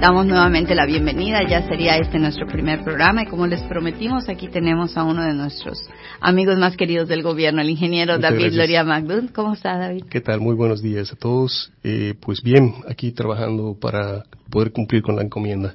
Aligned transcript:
damos 0.00 0.26
nuevamente 0.26 0.74
la 0.74 0.86
bienvenida. 0.86 1.46
Ya 1.46 1.66
sería 1.68 1.98
este 1.98 2.18
nuestro 2.18 2.46
primer 2.46 2.82
programa 2.82 3.22
y 3.22 3.26
como 3.26 3.46
les 3.46 3.62
prometimos, 3.64 4.28
aquí 4.28 4.48
tenemos 4.48 4.96
a 4.96 5.04
uno 5.04 5.22
de 5.22 5.34
nuestros 5.34 5.86
amigos 6.20 6.58
más 6.58 6.76
queridos 6.76 7.06
del 7.06 7.22
gobierno, 7.22 7.60
el 7.60 7.68
ingeniero 7.68 8.18
David 8.18 8.52
Loria 8.52 8.82
Magdun. 8.82 9.28
¿Cómo 9.28 9.52
está, 9.52 9.76
David? 9.76 10.04
¿Qué 10.08 10.22
tal? 10.22 10.40
Muy 10.40 10.54
buenos 10.54 10.82
días 10.82 11.12
a 11.12 11.16
todos. 11.16 11.70
Eh, 11.84 12.14
pues 12.18 12.42
bien, 12.42 12.76
aquí 12.88 13.12
trabajando 13.12 13.76
para 13.78 14.24
poder 14.48 14.72
cumplir 14.72 15.02
con 15.02 15.16
la 15.16 15.22
encomienda. 15.22 15.74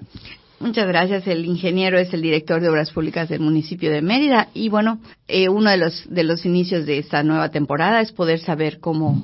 Muchas 0.60 0.88
gracias. 0.88 1.28
El 1.28 1.46
ingeniero 1.46 2.00
es 2.00 2.12
el 2.14 2.22
director 2.22 2.62
de 2.62 2.70
Obras 2.70 2.92
Públicas 2.92 3.30
del 3.30 3.42
municipio 3.42 3.92
de 3.92 4.02
Mérida 4.02 4.48
y 4.56 4.70
bueno, 4.70 5.00
eh, 5.28 5.50
uno 5.50 5.70
de 5.70 5.78
los 5.78 6.04
de 6.10 6.24
los 6.24 6.46
inicios 6.46 6.88
de 6.88 6.98
esta 6.98 7.22
nueva 7.22 7.50
temporada 7.50 8.02
es 8.02 8.12
poder 8.12 8.40
saber 8.40 8.80
cómo 8.80 9.24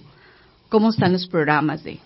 cómo 0.69 0.91
están 0.91 1.13
los 1.13 1.27
programas 1.27 1.83
de 1.83 1.97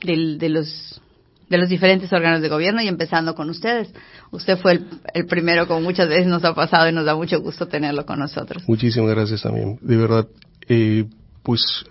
de 0.00 0.48
los 0.48 1.00
de 1.48 1.58
los 1.58 1.68
diferentes 1.68 2.12
órganos 2.12 2.42
de 2.42 2.48
gobierno 2.48 2.82
y 2.82 2.88
empezando 2.88 3.34
con 3.34 3.48
ustedes. 3.50 3.92
Usted 4.30 4.58
fue 4.58 4.80
el, 5.14 5.26
primero, 5.26 5.66
como 5.66 5.80
muchas 5.80 6.08
veces 6.08 6.26
nos 6.26 6.44
ha 6.44 6.54
pasado 6.54 6.88
y 6.88 6.92
nos 6.92 7.04
da 7.04 7.14
mucho 7.14 7.40
gusto 7.40 7.66
tenerlo 7.66 8.04
con 8.04 8.18
nosotros. 8.18 8.62
Muchísimas 8.68 9.10
gracias 9.10 9.42
también. 9.42 9.78
De 9.80 9.96
verdad, 9.96 10.28
eh, 10.68 11.06
pues 11.42 11.84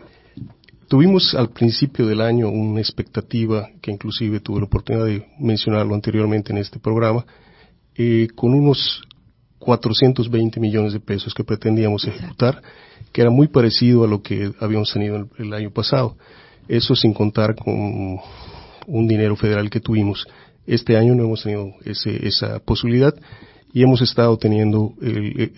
tuvimos 0.88 1.34
al 1.34 1.50
principio 1.50 2.06
del 2.06 2.22
año 2.22 2.50
una 2.50 2.80
expectativa 2.80 3.70
que 3.82 3.92
inclusive 3.92 4.40
tuve 4.40 4.60
la 4.60 4.66
oportunidad 4.66 5.06
de 5.06 5.26
mencionarlo 5.40 5.96
anteriormente 5.96 6.52
en 6.52 6.60
este 6.60 6.80
programa, 6.80 7.26
eh, 7.96 8.28
con 8.36 8.54
unos 8.54 9.02
420 9.58 10.60
millones 10.60 10.94
de 10.94 11.00
pesos 11.00 11.34
que 11.34 11.44
pretendíamos 11.44 12.06
ejecutar, 12.06 12.62
que 13.12 13.22
era 13.22 13.32
muy 13.32 13.48
parecido 13.48 14.04
a 14.04 14.08
lo 14.08 14.22
que 14.22 14.52
habíamos 14.60 14.94
tenido 14.94 15.28
el 15.38 15.54
año 15.54 15.72
pasado. 15.72 16.16
Eso 16.68 16.96
sin 16.96 17.14
contar 17.14 17.56
con 17.56 18.20
un 18.88 19.08
dinero 19.08 19.36
federal 19.36 19.70
que 19.70 19.80
tuvimos. 19.80 20.26
Este 20.66 20.98
año 20.98 21.14
no 21.14 21.24
hemos 21.24 21.44
tenido 21.44 21.74
esa 21.86 22.60
posibilidad 22.60 23.14
y 23.72 23.84
hemos 23.84 24.02
estado 24.02 24.36
teniendo 24.38 24.94
eh, 25.02 25.52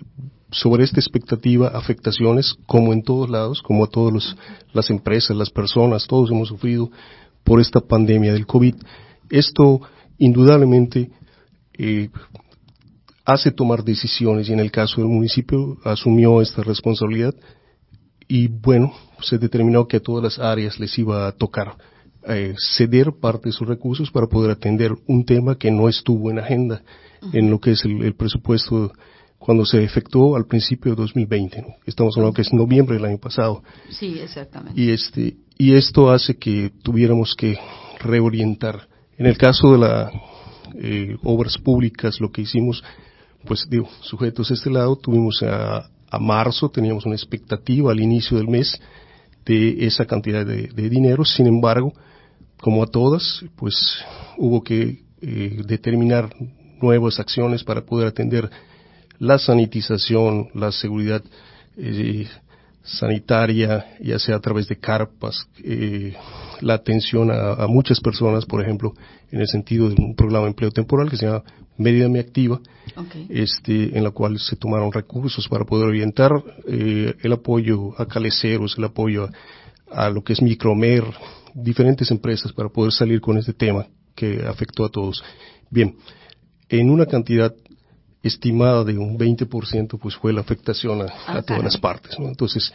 sobre 0.52 0.84
esta 0.84 1.00
expectativa 1.00 1.70
afectaciones 1.70 2.56
como 2.66 2.92
en 2.92 3.04
todos 3.04 3.30
lados, 3.30 3.62
como 3.62 3.86
a 3.86 3.88
todas 3.88 4.36
las 4.74 4.90
empresas, 4.90 5.38
las 5.38 5.52
personas, 5.52 6.08
todos 6.08 6.32
hemos 6.32 6.50
sufrido 6.50 6.92
por 7.44 7.62
esta 7.62 7.80
pandemia 7.80 8.34
del 8.34 8.46
COVID. 8.46 8.76
Esto 9.30 9.82
indudablemente 10.18 11.12
eh, 11.78 12.10
hace 13.26 13.52
tomar 13.52 13.84
decisiones 13.84 14.50
y 14.50 14.54
en 14.54 14.60
el 14.60 14.72
caso 14.72 15.02
del 15.02 15.10
municipio 15.10 15.78
asumió 15.84 16.42
esta 16.42 16.64
responsabilidad 16.64 17.36
y 18.28 18.48
bueno, 18.48 18.94
se 19.22 19.38
determinó 19.38 19.88
que 19.88 19.98
a 19.98 20.02
todas 20.02 20.24
las 20.24 20.40
áreas 20.40 20.80
les 20.80 20.98
iba 20.98 21.28
a 21.28 21.32
tocar 21.32 21.76
eh, 22.30 22.56
ceder 22.58 23.14
parte 23.20 23.50
de 23.50 23.54
sus 23.54 23.68
recursos 23.68 24.12
para 24.12 24.28
poder 24.28 24.52
atender 24.52 24.92
un 25.08 25.26
tema 25.26 25.58
que 25.58 25.72
no 25.72 25.90
estuvo 25.90 26.30
en 26.30 26.40
agenda 26.40 26.84
en 27.34 27.50
lo 27.50 27.60
que 27.60 27.72
es 27.72 27.84
el, 27.84 28.14
presupuesto 28.16 28.94
cuando 29.38 29.66
se 29.66 29.84
efectuó 29.84 30.36
al 30.36 30.46
principio 30.46 30.92
de 30.92 31.02
2020. 31.02 31.66
Estamos 31.86 32.16
hablando 32.16 32.34
que 32.34 32.44
es 32.44 32.54
noviembre 32.54 32.98
del 32.98 33.06
año 33.06 33.18
pasado. 33.18 33.64
Sí, 33.90 34.20
exactamente. 34.20 34.80
Y, 34.80 34.92
este, 34.92 35.38
y 35.58 35.74
esto 35.74 36.12
hace 36.12 36.38
que 36.38 36.72
tuviéramos 36.84 37.36
que 37.36 37.58
reorientar. 38.00 38.88
En 39.18 39.26
el 39.26 39.38
caso 39.38 39.72
de 39.74 39.78
las 39.80 40.14
eh, 40.76 41.18
obras 41.24 41.58
públicas, 41.58 42.22
lo 42.22 42.32
que 42.32 42.42
hicimos, 42.42 42.84
pues 43.46 43.68
digo, 43.70 43.90
sujetos 44.02 44.52
a 44.52 44.54
este 44.54 44.70
lado, 44.70 44.96
tuvimos 44.96 45.42
a, 45.44 45.90
a 46.10 46.20
marzo, 46.20 46.70
teníamos 46.70 47.06
una 47.06 47.16
expectativa 47.16 47.92
al 47.92 48.00
inicio 48.00 48.38
del 48.38 48.48
mes 48.48 48.80
de 49.46 49.86
esa 49.86 50.06
cantidad 50.06 50.46
de, 50.46 50.68
de 50.68 50.90
dinero, 50.90 51.26
sin 51.26 51.48
embargo, 51.48 51.94
como 52.62 52.84
a 52.84 52.88
todas, 52.88 53.44
pues 53.56 53.76
hubo 54.38 54.64
que 54.64 55.04
eh, 55.22 55.62
determinar 55.66 56.34
nuevas 56.82 57.20
acciones 57.20 57.64
para 57.64 57.86
poder 57.86 58.08
atender 58.08 58.50
la 59.18 59.38
sanitización, 59.38 60.50
la 60.54 60.72
seguridad 60.72 61.22
eh, 61.78 62.28
sanitaria, 62.84 63.98
ya 64.02 64.18
sea 64.20 64.38
a 64.38 64.40
través 64.40 64.68
de 64.68 64.78
carpas, 64.78 65.48
eh, 65.64 66.16
la 66.62 66.76
atención 66.76 67.30
a, 67.32 67.68
muchas 67.68 68.00
personas, 68.00 68.46
por 68.46 68.62
ejemplo, 68.62 68.94
en 69.32 69.42
el 69.42 69.48
sentido 69.48 69.90
de 69.90 69.96
un 70.02 70.16
programa 70.16 70.46
de 70.46 70.52
empleo 70.52 70.72
temporal 70.72 71.10
que 71.10 71.18
se 71.18 71.26
llama 71.26 71.44
Mérida 71.78 72.10
Me 72.10 72.20
Activa, 72.20 72.60
este, 73.30 73.98
en 73.98 74.04
la 74.04 74.12
cual 74.12 74.40
se 74.40 74.56
tomaron 74.56 74.92
recursos 74.92 75.48
para 75.48 75.66
poder 75.66 75.88
orientar 75.88 76.32
el 76.66 77.32
apoyo 77.32 77.94
a 78.02 78.06
caleceros, 78.06 78.78
el 78.78 78.86
apoyo 78.86 79.26
a, 79.26 80.06
a 80.06 80.10
lo 80.10 80.24
que 80.24 80.34
es 80.34 80.42
micromer, 80.42 81.04
diferentes 81.62 82.12
empresas 82.12 82.52
para 82.54 82.70
poder 82.70 82.92
salir 82.92 83.22
con 83.22 83.38
este 83.38 83.54
tema 83.54 83.88
que 84.16 84.44
afectó 84.46 84.86
a 84.86 84.90
todos. 84.90 85.24
Bien, 85.70 85.96
en 86.68 86.90
una 86.90 87.06
cantidad 87.06 87.54
estimada 88.22 88.84
de 88.84 88.98
un 88.98 89.18
20%, 89.18 89.98
pues 90.00 90.16
fue 90.16 90.34
la 90.34 90.42
afectación 90.42 91.02
a, 91.02 91.06
ah, 91.28 91.42
todas 91.42 91.64
las 91.64 91.78
partes. 91.78 92.16
Entonces, 92.20 92.74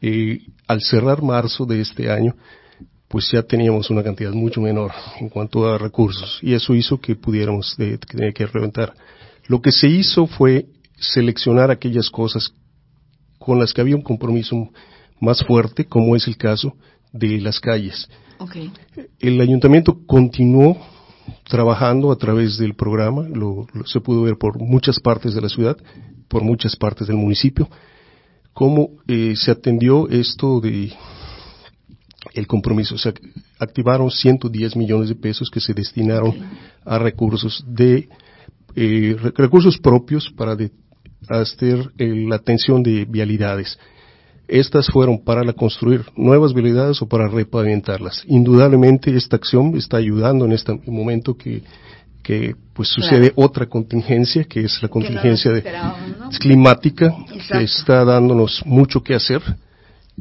eh, 0.00 0.40
al 0.66 0.80
cerrar 0.80 1.22
marzo 1.22 1.66
de 1.66 1.80
este 1.80 2.10
año, 2.10 2.34
pues 3.08 3.30
ya 3.30 3.42
teníamos 3.42 3.90
una 3.90 4.02
cantidad 4.02 4.32
mucho 4.32 4.60
menor 4.60 4.92
en 5.20 5.28
cuanto 5.28 5.68
a 5.68 5.78
recursos 5.78 6.38
y 6.42 6.54
eso 6.54 6.74
hizo 6.74 7.00
que 7.00 7.16
pudiéramos 7.16 7.76
tener 7.76 8.32
que 8.32 8.46
reventar. 8.46 8.94
Lo 9.46 9.60
que 9.60 9.72
se 9.72 9.88
hizo 9.88 10.26
fue 10.26 10.66
seleccionar 10.96 11.70
aquellas 11.70 12.10
cosas 12.10 12.52
con 13.38 13.58
las 13.58 13.72
que 13.72 13.80
había 13.80 13.96
un 13.96 14.02
compromiso 14.02 14.70
más 15.20 15.44
fuerte, 15.44 15.84
como 15.84 16.16
es 16.16 16.26
el 16.26 16.36
caso 16.36 16.76
de 17.12 17.40
las 17.40 17.60
calles. 17.60 18.08
El 19.20 19.40
ayuntamiento 19.40 19.98
continuó 20.06 20.76
trabajando 21.44 22.12
a 22.12 22.16
través 22.16 22.58
del 22.58 22.74
programa, 22.74 23.22
lo, 23.28 23.66
se 23.86 24.00
pudo 24.00 24.22
ver 24.22 24.36
por 24.36 24.58
muchas 24.58 25.00
partes 25.00 25.34
de 25.34 25.40
la 25.40 25.48
ciudad, 25.48 25.76
por 26.28 26.42
muchas 26.42 26.76
partes 26.76 27.06
del 27.06 27.16
municipio, 27.16 27.68
cómo 28.52 28.90
eh, 29.06 29.34
se 29.36 29.50
atendió 29.50 30.08
esto 30.08 30.60
de 30.60 30.92
el 32.32 32.46
compromiso. 32.46 32.94
O 32.94 32.98
sea, 32.98 33.12
activaron 33.58 34.10
110 34.10 34.76
millones 34.76 35.08
de 35.08 35.14
pesos 35.14 35.50
que 35.50 35.60
se 35.60 35.74
destinaron 35.74 36.34
a 36.84 36.98
recursos 36.98 37.64
de 37.66 38.08
eh, 38.74 39.16
recursos 39.36 39.78
propios 39.78 40.30
para 40.30 40.56
hacer 41.28 41.92
eh, 41.98 42.26
la 42.26 42.36
atención 42.36 42.82
de 42.82 43.04
vialidades. 43.04 43.78
Estas 44.46 44.88
fueron 44.88 45.24
para 45.24 45.50
construir 45.54 46.04
nuevas 46.16 46.52
vialidades 46.52 47.00
o 47.00 47.08
para 47.08 47.28
repavimentarlas. 47.28 48.24
Indudablemente 48.26 49.14
esta 49.16 49.36
acción 49.36 49.76
está 49.76 49.96
ayudando 49.96 50.44
en 50.44 50.52
este 50.52 50.74
momento 50.86 51.34
que, 51.34 51.62
que 52.22 52.54
pues 52.74 52.88
sucede 52.88 53.32
otra 53.36 53.66
contingencia, 53.66 54.44
que 54.44 54.64
es 54.64 54.82
la 54.82 54.88
contingencia 54.88 55.50
de, 55.50 55.64
climática, 56.40 57.14
que 57.50 57.62
está 57.62 58.04
dándonos 58.04 58.62
mucho 58.66 59.02
que 59.02 59.14
hacer. 59.14 59.42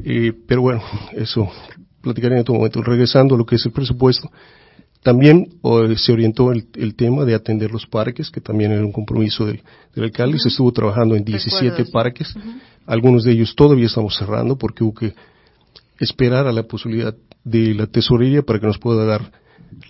Eh, 0.03 0.31
pero 0.47 0.61
bueno, 0.61 0.81
eso 1.13 1.50
platicaré 2.01 2.35
en 2.35 2.41
otro 2.41 2.55
momento. 2.55 2.81
Regresando 2.81 3.35
a 3.35 3.38
lo 3.38 3.45
que 3.45 3.55
es 3.55 3.66
el 3.66 3.72
presupuesto, 3.72 4.31
también 5.03 5.50
se 5.97 6.14
orientó 6.14 6.52
el, 6.52 6.96
tema 6.96 7.25
de 7.25 7.36
atender 7.36 7.72
los 7.72 7.86
parques, 7.86 8.31
que 8.31 8.40
también 8.40 8.72
era 8.72 8.86
un 8.86 8.94
compromiso 8.94 9.46
del, 9.46 9.62
alcalde. 9.97 10.40
Se 10.40 10.47
estuvo 10.47 10.72
trabajando 10.72 11.16
en 11.16 11.26
17 11.26 11.85
parques. 11.91 12.34
Algunos 12.85 13.26
de 13.26 13.34
ellos 13.34 13.53
todavía 13.55 13.85
estamos 13.85 14.16
cerrando 14.16 14.58
porque 14.58 14.84
hubo 14.84 14.94
que 14.94 15.14
esperar 16.00 16.47
a 16.47 16.53
la 16.53 16.64
posibilidad 16.64 17.16
de 17.44 17.73
la 17.73 17.88
tesorería 17.88 18.41
para 18.41 18.59
que 18.59 18.67
nos 18.67 18.79
pueda 18.79 19.05
dar 19.05 19.29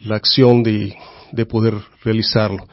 la 0.03 0.15
acción 0.15 0.63
de, 0.63 0.95
de 1.31 1.45
poder 1.45 1.75
realizarlo. 2.03 2.65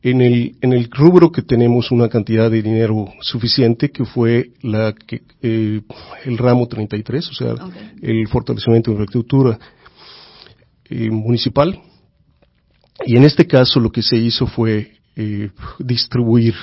En 0.00 0.20
el, 0.20 0.56
en 0.60 0.72
el 0.72 0.88
rubro 0.92 1.32
que 1.32 1.42
tenemos 1.42 1.90
una 1.90 2.08
cantidad 2.08 2.48
de 2.48 2.62
dinero 2.62 3.06
suficiente, 3.20 3.90
que 3.90 4.04
fue 4.04 4.52
la 4.62 4.92
que, 4.92 5.22
eh, 5.42 5.80
el 6.24 6.38
ramo 6.38 6.68
33, 6.68 7.28
o 7.28 7.34
sea, 7.34 7.54
el 8.00 8.28
fortalecimiento 8.28 8.92
de 8.92 8.94
infraestructura 8.94 9.58
municipal. 10.90 11.80
Y 13.06 13.16
en 13.16 13.24
este 13.24 13.46
caso 13.46 13.80
lo 13.80 13.90
que 13.90 14.02
se 14.02 14.16
hizo 14.16 14.46
fue 14.46 14.92
eh, 15.16 15.50
distribuir 15.78 16.54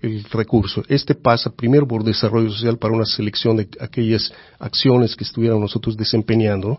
el 0.00 0.24
recurso. 0.24 0.82
Este 0.88 1.14
pasa 1.14 1.50
primero 1.54 1.86
por 1.86 2.04
desarrollo 2.04 2.50
social 2.50 2.78
para 2.78 2.94
una 2.94 3.06
selección 3.06 3.56
de 3.56 3.68
aquellas 3.80 4.32
acciones 4.58 5.16
que 5.16 5.24
estuviéramos 5.24 5.62
nosotros 5.62 5.96
desempeñando 5.96 6.78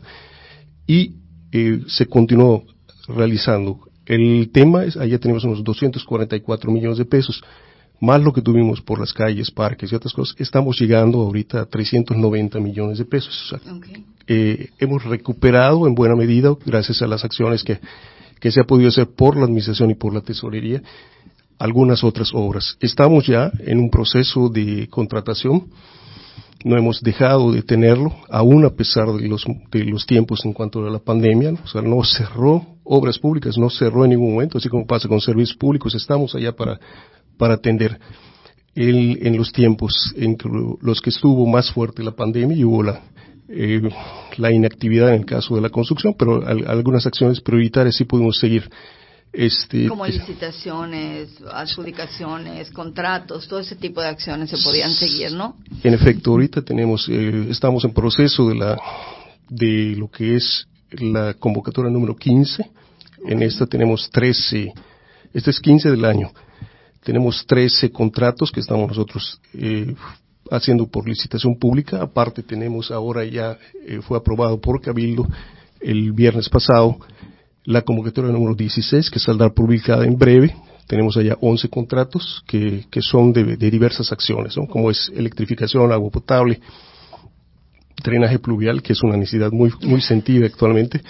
y 0.85 1.15
eh, 1.51 1.81
se 1.87 2.05
continuó 2.05 2.63
realizando. 3.07 3.79
El 4.05 4.51
tema 4.51 4.83
es, 4.83 4.97
allá 4.97 5.17
tenemos 5.19 5.43
unos 5.43 5.63
244 5.63 6.71
millones 6.71 6.97
de 6.97 7.05
pesos, 7.05 7.43
más 7.99 8.21
lo 8.21 8.33
que 8.33 8.41
tuvimos 8.41 8.81
por 8.81 8.99
las 8.99 9.13
calles, 9.13 9.51
parques 9.51 9.91
y 9.91 9.95
otras 9.95 10.13
cosas, 10.13 10.35
estamos 10.39 10.79
llegando 10.79 11.21
ahorita 11.21 11.61
a 11.61 11.65
390 11.65 12.59
millones 12.59 12.97
de 12.97 13.05
pesos. 13.05 13.55
Eh, 14.27 14.69
hemos 14.79 15.03
recuperado 15.03 15.87
en 15.87 15.95
buena 15.95 16.15
medida, 16.15 16.55
gracias 16.65 17.01
a 17.01 17.07
las 17.07 17.23
acciones 17.23 17.63
que, 17.63 17.79
que 18.39 18.51
se 18.51 18.59
ha 18.59 18.63
podido 18.63 18.89
hacer 18.89 19.07
por 19.07 19.37
la 19.37 19.45
administración 19.45 19.91
y 19.91 19.95
por 19.95 20.13
la 20.13 20.21
tesorería, 20.21 20.81
algunas 21.59 22.03
otras 22.03 22.31
obras. 22.33 22.77
Estamos 22.79 23.25
ya 23.27 23.51
en 23.59 23.79
un 23.79 23.89
proceso 23.89 24.49
de 24.49 24.87
contratación 24.89 25.67
no 26.65 26.75
hemos 26.75 26.99
dejado 27.01 27.51
de 27.51 27.61
tenerlo, 27.61 28.11
aún 28.27 28.65
a 28.65 28.71
pesar 28.71 29.07
de 29.13 29.27
los, 29.27 29.45
de 29.71 29.83
los 29.83 30.07
tiempos 30.07 30.43
en 30.45 30.51
cuanto 30.51 30.83
a 30.83 30.89
la 30.89 30.97
pandemia, 30.97 31.53
o 31.63 31.67
sea, 31.67 31.83
no 31.83 32.03
cerró 32.03 32.65
obras 32.83 33.19
públicas, 33.19 33.55
no 33.55 33.69
cerró 33.69 34.03
en 34.03 34.09
ningún 34.09 34.33
momento, 34.33 34.57
así 34.57 34.67
como 34.67 34.87
pasa 34.87 35.07
con 35.07 35.21
servicios 35.21 35.55
públicos, 35.55 35.93
estamos 35.93 36.33
allá 36.33 36.55
para, 36.55 36.79
para 37.37 37.55
atender 37.55 37.99
el, 38.75 39.19
en 39.25 39.37
los 39.37 39.51
tiempos 39.51 40.13
en 40.17 40.37
los 40.81 41.01
que 41.01 41.09
estuvo 41.09 41.45
más 41.45 41.71
fuerte 41.71 42.03
la 42.03 42.11
pandemia 42.11 42.57
y 42.57 42.63
hubo 42.63 42.83
la, 42.83 43.01
eh, 43.47 43.81
la 44.37 44.51
inactividad 44.51 45.09
en 45.09 45.21
el 45.21 45.25
caso 45.25 45.55
de 45.55 45.61
la 45.61 45.69
construcción, 45.69 46.15
pero 46.17 46.45
algunas 46.45 47.05
acciones 47.05 47.41
prioritarias 47.41 47.95
sí 47.95 48.03
pudimos 48.03 48.37
seguir 48.37 48.69
este, 49.37 49.89
Como 49.89 50.05
licitaciones, 50.07 51.29
adjudicaciones, 51.51 52.71
contratos, 52.71 53.47
todo 53.49 53.59
ese 53.59 53.75
tipo 53.75 53.99
de 53.99 54.07
acciones 54.07 54.49
se 54.49 54.57
podían 54.57 54.91
seguir, 54.91 55.33
¿no? 55.33 55.57
En 55.83 55.93
efecto, 55.93 56.31
ahorita 56.31 56.61
tenemos, 56.61 57.09
eh, 57.09 57.47
estamos 57.49 57.83
en 57.83 57.93
proceso 57.93 58.47
de 58.47 58.55
la, 58.55 58.77
de 59.49 59.95
lo 59.97 60.09
que 60.09 60.37
es 60.37 60.67
la 60.91 61.33
convocatoria 61.33 61.91
número 61.91 62.15
15. 62.15 62.65
En 63.25 63.41
esta 63.41 63.65
tenemos 63.65 64.09
13, 64.09 64.73
este 65.33 65.49
es 65.49 65.59
15 65.59 65.91
del 65.91 66.05
año. 66.05 66.31
Tenemos 67.05 67.45
13 67.45 67.91
contratos 67.91 68.51
que 68.51 68.59
estamos 68.59 68.87
nosotros 68.87 69.39
eh, 69.53 69.93
haciendo 70.49 70.87
por 70.87 71.07
licitación 71.07 71.55
pública. 71.55 72.01
Aparte 72.01 72.41
tenemos 72.41 72.89
ahora 72.89 73.23
ya, 73.23 73.59
eh, 73.85 73.99
fue 74.01 74.17
aprobado 74.17 74.59
por 74.59 74.81
Cabildo 74.81 75.27
el 75.81 76.13
viernes 76.13 76.49
pasado, 76.49 76.97
la 77.63 77.83
convocatoria 77.83 78.31
número 78.31 78.55
16, 78.55 79.11
que 79.11 79.19
saldrá 79.19 79.51
publicada 79.51 80.03
en 80.03 80.17
breve. 80.17 80.55
Tenemos 80.87 81.15
allá 81.15 81.37
11 81.39 81.69
contratos 81.69 82.43
que, 82.47 82.87
que 82.89 83.03
son 83.03 83.31
de, 83.31 83.55
diversas 83.55 84.11
acciones, 84.11 84.55
como 84.67 84.89
es 84.89 85.11
electrificación, 85.15 85.91
agua 85.91 86.09
potable, 86.09 86.59
drenaje 88.03 88.39
pluvial, 88.39 88.81
que 88.81 88.93
es 88.93 89.03
una 89.03 89.15
necesidad 89.15 89.51
muy, 89.51 89.71
muy 89.83 90.01
sentida 90.01 90.47
actualmente. 90.47 91.03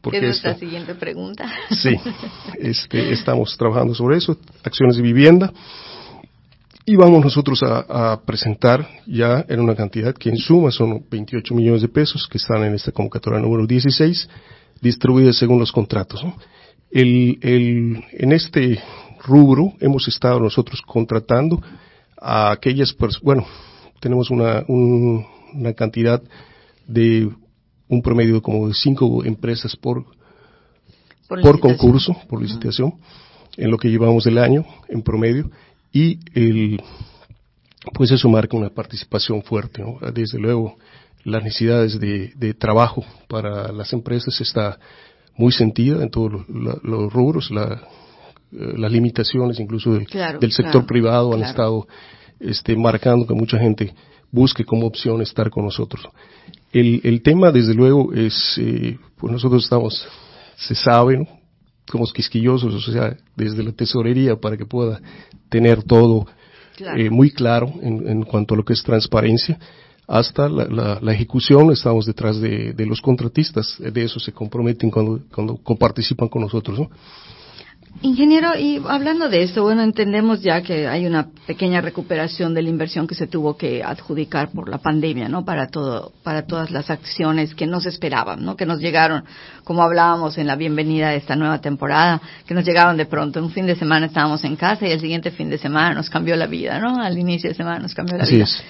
Porque 0.00 0.18
es 0.18 0.24
nuestra 0.24 0.54
siguiente 0.56 0.94
pregunta. 0.94 1.50
Sí, 1.70 1.96
este, 2.58 3.12
estamos 3.12 3.56
trabajando 3.56 3.94
sobre 3.94 4.18
eso, 4.18 4.36
acciones 4.62 4.96
de 4.96 5.02
vivienda. 5.02 5.52
Y 6.84 6.96
vamos 6.96 7.24
nosotros 7.24 7.62
a, 7.62 8.12
a, 8.12 8.20
presentar 8.22 8.88
ya 9.06 9.44
en 9.48 9.60
una 9.60 9.76
cantidad 9.76 10.12
que 10.14 10.30
en 10.30 10.36
suma 10.36 10.72
son 10.72 11.04
28 11.08 11.54
millones 11.54 11.82
de 11.82 11.88
pesos 11.88 12.26
que 12.28 12.38
están 12.38 12.64
en 12.64 12.74
esta 12.74 12.90
convocatoria 12.90 13.38
número 13.38 13.66
16 13.66 14.28
distribuidas 14.80 15.36
según 15.36 15.60
los 15.60 15.70
contratos. 15.70 16.24
El, 16.90 17.38
el, 17.40 18.04
en 18.12 18.32
este 18.32 18.82
rubro 19.24 19.74
hemos 19.80 20.08
estado 20.08 20.40
nosotros 20.40 20.82
contratando 20.82 21.62
a 22.20 22.50
aquellas 22.50 22.92
personas, 22.92 23.22
bueno, 23.22 23.46
tenemos 24.00 24.30
una, 24.30 24.64
una 24.66 25.72
cantidad 25.74 26.20
de 26.86 27.30
un 27.88 28.02
promedio 28.02 28.40
como 28.42 28.68
de 28.68 28.74
cinco 28.74 29.24
empresas 29.24 29.76
por, 29.76 30.04
por, 31.28 31.60
concurso, 31.60 32.16
por 32.28 32.40
licitación, 32.40 32.94
en 33.56 33.70
lo 33.70 33.78
que 33.78 33.90
llevamos 33.90 34.24
del 34.24 34.38
año 34.38 34.64
en 34.88 35.02
promedio, 35.02 35.50
y 35.92 36.18
el, 36.34 36.82
pues 37.94 38.10
eso 38.10 38.28
marca 38.28 38.56
una 38.56 38.70
participación 38.70 39.42
fuerte, 39.42 39.82
Desde 40.14 40.38
luego, 40.38 40.76
las 41.24 41.42
necesidades 41.42 42.00
de, 42.00 42.32
de, 42.34 42.54
trabajo 42.54 43.04
para 43.28 43.70
las 43.72 43.92
empresas 43.92 44.40
está 44.40 44.78
muy 45.36 45.52
sentida 45.52 46.02
en 46.02 46.10
todos 46.10 46.46
los, 46.48 47.12
rubros, 47.12 47.50
la, 47.50 47.82
eh, 48.52 48.74
las 48.76 48.90
limitaciones 48.90 49.60
incluso 49.60 49.92
del 49.92 50.52
sector 50.52 50.84
privado 50.86 51.34
han 51.34 51.42
estado 51.42 51.86
este, 52.40 52.76
marcando 52.76 53.26
que 53.26 53.34
mucha 53.34 53.58
gente 53.58 53.94
busque 54.30 54.64
como 54.64 54.86
opción 54.86 55.22
estar 55.22 55.50
con 55.50 55.64
nosotros. 55.64 56.04
El, 56.72 57.00
el 57.04 57.22
tema, 57.22 57.52
desde 57.52 57.74
luego, 57.74 58.12
es, 58.12 58.58
eh, 58.58 58.98
pues 59.16 59.32
nosotros 59.32 59.64
estamos, 59.64 60.06
se 60.56 60.74
sabe, 60.74 61.18
¿no? 61.18 61.26
somos 61.90 62.12
quisquillosos, 62.12 62.74
o 62.74 62.92
sea, 62.92 63.16
desde 63.36 63.62
la 63.62 63.72
tesorería 63.72 64.36
para 64.36 64.56
que 64.56 64.64
pueda 64.64 65.00
tener 65.48 65.82
todo 65.82 66.26
eh, 66.78 67.10
muy 67.10 67.30
claro 67.30 67.72
en, 67.82 68.08
en, 68.08 68.22
cuanto 68.22 68.54
a 68.54 68.56
lo 68.56 68.64
que 68.64 68.72
es 68.72 68.82
transparencia 68.82 69.58
hasta 70.08 70.48
la, 70.48 70.98
la, 71.00 71.12
ejecución, 71.12 71.70
estamos 71.70 72.06
detrás 72.06 72.40
de, 72.40 72.72
de, 72.72 72.86
los 72.86 73.00
contratistas, 73.00 73.76
de 73.78 74.02
eso 74.02 74.18
se 74.18 74.32
comprometen 74.32 74.90
cuando, 74.90 75.20
cuando 75.32 75.56
coparticipan 75.56 76.28
con 76.28 76.42
nosotros. 76.42 76.78
¿no? 76.78 76.90
Ingeniero, 78.00 78.58
y 78.58 78.82
hablando 78.88 79.28
de 79.28 79.42
esto, 79.42 79.62
bueno, 79.62 79.82
entendemos 79.82 80.40
ya 80.40 80.60
que 80.62 80.88
hay 80.88 81.06
una 81.06 81.28
pequeña 81.46 81.80
recuperación 81.80 82.52
de 82.52 82.62
la 82.62 82.68
inversión 82.68 83.06
que 83.06 83.14
se 83.14 83.28
tuvo 83.28 83.56
que 83.56 83.82
adjudicar 83.84 84.50
por 84.50 84.68
la 84.68 84.78
pandemia, 84.78 85.28
¿no? 85.28 85.44
Para 85.44 85.68
todo, 85.68 86.12
para 86.24 86.46
todas 86.46 86.72
las 86.72 86.90
acciones 86.90 87.54
que 87.54 87.66
no 87.66 87.80
se 87.80 87.90
esperaban, 87.90 88.44
¿no? 88.44 88.56
Que 88.56 88.66
nos 88.66 88.80
llegaron, 88.80 89.24
como 89.62 89.82
hablábamos 89.82 90.36
en 90.38 90.48
la 90.48 90.56
bienvenida 90.56 91.10
de 91.10 91.16
esta 91.16 91.36
nueva 91.36 91.60
temporada, 91.60 92.20
que 92.46 92.54
nos 92.54 92.64
llegaron 92.64 92.96
de 92.96 93.06
pronto. 93.06 93.40
Un 93.40 93.50
fin 93.50 93.66
de 93.66 93.76
semana 93.76 94.06
estábamos 94.06 94.42
en 94.42 94.56
casa 94.56 94.88
y 94.88 94.90
el 94.90 95.00
siguiente 95.00 95.30
fin 95.30 95.48
de 95.48 95.58
semana 95.58 95.94
nos 95.94 96.10
cambió 96.10 96.34
la 96.34 96.46
vida, 96.46 96.80
¿no? 96.80 97.00
Al 97.00 97.16
inicio 97.18 97.50
de 97.50 97.54
semana 97.54 97.78
nos 97.78 97.94
cambió 97.94 98.16
la 98.16 98.24
vida. 98.24 98.44
Es. 98.44 98.64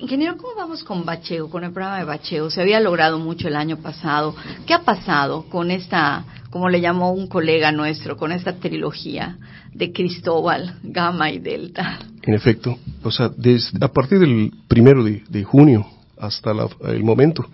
Ingeniero, 0.00 0.36
¿cómo 0.36 0.54
vamos 0.54 0.84
con 0.84 1.04
bacheo, 1.04 1.50
con 1.50 1.64
el 1.64 1.72
programa 1.72 1.98
de 1.98 2.04
bacheo? 2.04 2.50
Se 2.50 2.60
había 2.60 2.78
logrado 2.78 3.18
mucho 3.18 3.48
el 3.48 3.56
año 3.56 3.78
pasado. 3.78 4.36
¿Qué 4.64 4.72
ha 4.72 4.82
pasado 4.82 5.46
con 5.48 5.72
esta, 5.72 6.24
como 6.50 6.68
le 6.68 6.80
llamó 6.80 7.12
un 7.12 7.26
colega 7.26 7.72
nuestro, 7.72 8.16
con 8.16 8.32
esta 8.32 8.54
trilogía 8.54 9.38
de 9.72 9.92
Cristóbal, 9.92 10.78
Gamma 10.82 11.30
y 11.30 11.38
Delta? 11.38 11.98
En 12.22 12.34
efecto, 12.34 12.78
o 13.02 13.10
sea, 13.10 13.30
desde, 13.36 13.84
a 13.84 13.88
partir 13.88 14.18
del 14.18 14.52
primero 14.66 15.04
de, 15.04 15.44
junio 15.44 15.86
hasta 16.18 16.52
el 16.84 17.04
momento 17.04 17.46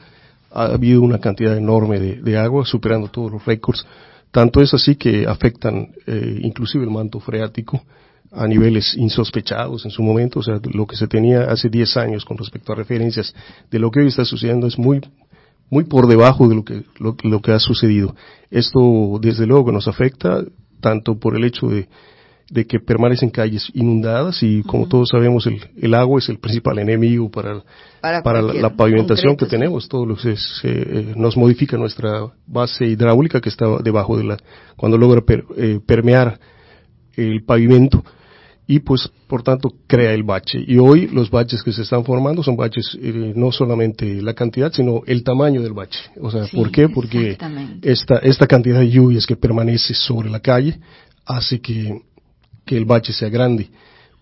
ha 0.50 0.66
habido 0.66 1.02
una 1.02 1.18
cantidad 1.18 1.56
enorme 1.56 1.98
de, 1.98 2.38
agua, 2.38 2.64
superando 2.64 3.08
todos 3.08 3.32
los 3.32 3.44
récords. 3.44 3.84
Tanto 4.30 4.60
es 4.60 4.72
así 4.74 4.96
que 4.96 5.26
afectan 5.26 5.92
eh, 6.06 6.40
inclusive 6.42 6.84
el 6.84 6.90
manto 6.90 7.20
freático 7.20 7.82
a 8.32 8.46
niveles 8.46 8.96
insospechados 8.96 9.84
en 9.84 9.90
su 9.90 10.02
momento, 10.02 10.40
o 10.40 10.42
sea, 10.42 10.60
lo 10.72 10.86
que 10.86 10.96
se 10.96 11.06
tenía 11.06 11.44
hace 11.44 11.68
10 11.68 11.96
años 11.96 12.24
con 12.24 12.36
respecto 12.36 12.72
a 12.72 12.76
referencias 12.76 13.34
de 13.70 13.78
lo 13.78 13.90
que 13.90 14.00
hoy 14.00 14.08
está 14.08 14.24
sucediendo 14.24 14.66
es 14.66 14.78
muy 14.78 15.00
muy 15.74 15.82
por 15.82 16.06
debajo 16.06 16.46
de 16.48 16.54
lo 16.54 16.64
que 16.64 16.84
lo, 17.00 17.40
que 17.40 17.50
ha 17.50 17.58
sucedido. 17.58 18.14
Esto 18.48 19.18
desde 19.20 19.44
luego 19.44 19.66
que 19.66 19.72
nos 19.72 19.88
afecta 19.88 20.44
tanto 20.80 21.18
por 21.18 21.34
el 21.36 21.42
hecho 21.42 21.66
de, 21.66 21.88
de 22.48 22.64
que 22.64 22.78
permanecen 22.78 23.28
calles 23.28 23.72
inundadas 23.74 24.40
y 24.44 24.62
como 24.62 24.86
todos 24.86 25.08
sabemos 25.08 25.48
el, 25.48 25.60
el, 25.76 25.94
agua 25.94 26.20
es 26.20 26.28
el 26.28 26.38
principal 26.38 26.78
enemigo 26.78 27.28
para, 27.28 27.64
para, 28.00 28.40
la, 28.40 28.76
pavimentación 28.76 29.36
que 29.36 29.46
tenemos, 29.46 29.88
todo 29.88 30.06
lo 30.06 30.14
que 30.14 30.36
eh, 30.62 31.12
nos 31.16 31.36
modifica 31.36 31.76
nuestra 31.76 32.24
base 32.46 32.86
hidráulica 32.86 33.40
que 33.40 33.48
está 33.48 33.66
debajo 33.82 34.16
de 34.16 34.24
la, 34.24 34.36
cuando 34.76 34.96
logra 34.96 35.24
eh, 35.56 35.80
permear 35.84 36.38
el 37.16 37.42
pavimento, 37.42 38.04
y 38.66 38.78
pues 38.78 39.10
por 39.28 39.42
tanto 39.42 39.72
crea 39.86 40.12
el 40.12 40.22
bache. 40.22 40.62
Y 40.66 40.78
hoy 40.78 41.06
los 41.08 41.30
baches 41.30 41.62
que 41.62 41.72
se 41.72 41.82
están 41.82 42.04
formando 42.04 42.42
son 42.42 42.56
baches 42.56 42.96
eh, 43.00 43.32
no 43.36 43.52
solamente 43.52 44.22
la 44.22 44.34
cantidad, 44.34 44.72
sino 44.72 45.02
el 45.06 45.22
tamaño 45.22 45.62
del 45.62 45.72
bache. 45.72 45.98
O 46.20 46.30
sea, 46.30 46.46
¿por 46.46 46.70
qué? 46.70 46.88
Porque 46.88 47.36
esta, 47.82 48.16
esta 48.18 48.46
cantidad 48.46 48.80
de 48.80 48.90
lluvias 48.90 49.26
que 49.26 49.36
permanece 49.36 49.94
sobre 49.94 50.30
la 50.30 50.40
calle 50.40 50.78
hace 51.26 51.60
que, 51.60 52.02
que 52.64 52.76
el 52.76 52.86
bache 52.86 53.12
sea 53.12 53.28
grande. 53.28 53.68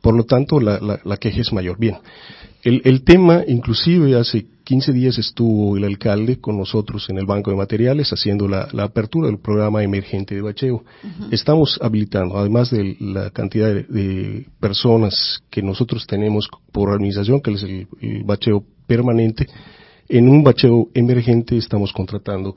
Por 0.00 0.16
lo 0.16 0.24
tanto, 0.24 0.58
la, 0.58 0.80
la, 0.80 1.00
la 1.04 1.16
queja 1.16 1.40
es 1.40 1.52
mayor. 1.52 1.78
Bien, 1.78 1.96
el, 2.64 2.82
el, 2.84 3.04
tema, 3.04 3.42
inclusive 3.46 4.16
hace 4.16 4.46
15 4.72 4.92
días 4.94 5.18
estuvo 5.18 5.76
el 5.76 5.84
alcalde 5.84 6.40
con 6.40 6.56
nosotros 6.56 7.10
en 7.10 7.18
el 7.18 7.26
Banco 7.26 7.50
de 7.50 7.58
Materiales 7.58 8.10
haciendo 8.10 8.48
la, 8.48 8.68
la 8.72 8.84
apertura 8.84 9.26
del 9.26 9.38
programa 9.38 9.82
emergente 9.82 10.34
de 10.34 10.40
bacheo. 10.40 10.82
Estamos 11.30 11.78
habilitando, 11.82 12.38
además 12.38 12.70
de 12.70 12.96
la 12.98 13.28
cantidad 13.28 13.68
de, 13.70 14.46
personas 14.60 15.42
que 15.50 15.60
nosotros 15.60 16.06
tenemos 16.06 16.48
por 16.72 16.88
organización, 16.88 17.42
que 17.42 17.52
es 17.52 17.62
el, 17.64 17.86
bacheo 18.24 18.64
permanente, 18.86 19.46
en 20.08 20.26
un 20.26 20.42
bacheo 20.42 20.88
emergente 20.94 21.58
estamos 21.58 21.92
contratando 21.92 22.56